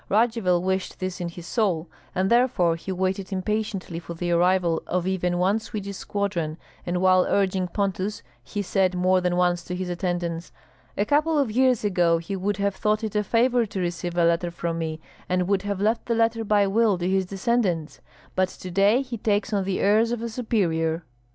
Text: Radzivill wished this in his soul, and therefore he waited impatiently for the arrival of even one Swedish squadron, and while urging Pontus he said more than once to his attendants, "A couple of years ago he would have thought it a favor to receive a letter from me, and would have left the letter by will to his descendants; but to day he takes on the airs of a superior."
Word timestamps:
Radzivill 0.09 0.63
wished 0.63 0.97
this 0.99 1.21
in 1.21 1.29
his 1.29 1.45
soul, 1.45 1.87
and 2.15 2.31
therefore 2.31 2.75
he 2.75 2.91
waited 2.91 3.31
impatiently 3.31 3.99
for 3.99 4.15
the 4.15 4.31
arrival 4.31 4.81
of 4.87 5.05
even 5.05 5.37
one 5.37 5.59
Swedish 5.59 5.97
squadron, 5.97 6.57
and 6.87 6.99
while 6.99 7.23
urging 7.29 7.67
Pontus 7.67 8.23
he 8.43 8.63
said 8.63 8.95
more 8.95 9.21
than 9.21 9.35
once 9.35 9.63
to 9.63 9.75
his 9.75 9.89
attendants, 9.91 10.51
"A 10.97 11.05
couple 11.05 11.37
of 11.37 11.51
years 11.51 11.83
ago 11.83 12.17
he 12.17 12.35
would 12.35 12.57
have 12.57 12.73
thought 12.75 13.03
it 13.03 13.15
a 13.15 13.23
favor 13.23 13.67
to 13.67 13.79
receive 13.79 14.17
a 14.17 14.25
letter 14.25 14.49
from 14.49 14.79
me, 14.79 14.99
and 15.29 15.47
would 15.47 15.61
have 15.61 15.79
left 15.79 16.07
the 16.07 16.15
letter 16.15 16.43
by 16.43 16.65
will 16.65 16.97
to 16.97 17.07
his 17.07 17.27
descendants; 17.27 18.01
but 18.33 18.49
to 18.49 18.71
day 18.71 19.03
he 19.03 19.19
takes 19.19 19.53
on 19.53 19.65
the 19.65 19.79
airs 19.79 20.11
of 20.11 20.23
a 20.23 20.29
superior." 20.29 21.03